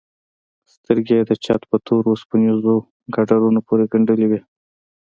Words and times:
سترگې 0.73 1.13
يې 1.19 1.23
د 1.29 1.31
چت 1.43 1.61
په 1.71 1.77
تورو 1.85 2.07
وسپنيزو 2.13 2.75
ګاډرونو 3.15 3.59
پورې 3.67 3.85
گنډلې 3.91 4.25
وې. 4.27 4.39